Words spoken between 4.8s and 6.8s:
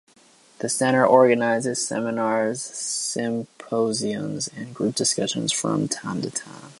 discussions from time to time.